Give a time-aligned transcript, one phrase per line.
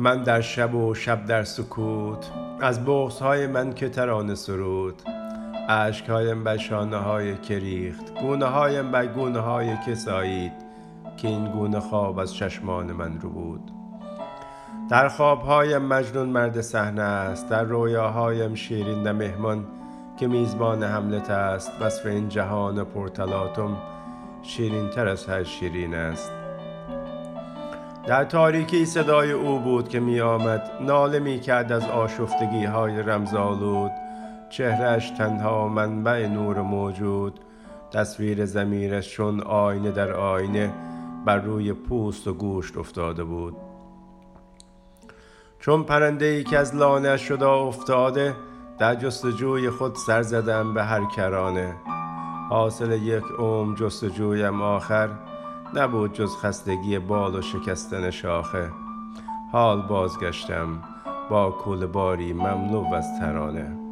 [0.00, 2.78] من در شب و شب در سکوت از
[3.20, 5.02] های من که ترانه سرود.
[6.08, 9.94] هایم بر شانه های که ریخت گونه هایم بر گونه های که
[11.16, 13.70] که این گونه خواب از چشمان من رو بود.
[14.90, 19.66] در خوابهایم مجنون مرد صحنه است در رویاهایم شیرین مهمان
[20.16, 21.72] که میزبان حملت است.
[21.80, 23.76] وصف این جهان پرتلاتم
[24.42, 26.32] شیرین تر از هر شیرین است.
[28.08, 33.90] در تاریکی صدای او بود که می آمد ناله می کرد از آشفتگی های رمزالود
[34.50, 37.40] چهرش تنها منبع نور موجود.
[37.92, 40.72] تصویر زمیرش چون آینه در آینه
[41.26, 43.56] بر روی پوست و گوشت افتاده بود.
[45.60, 48.34] چون پرنده ای که از لانه شده افتاده
[48.78, 51.74] در جستجوی خود سر زدم به هر کرانه.
[52.50, 55.08] حاصل یک عمر جستجویم آخر.
[55.74, 58.70] نبود جز خستگی بال و شکستن شاخه.
[59.52, 60.82] حال بازگشتم
[61.30, 63.87] با کول باری مملو از ترانه.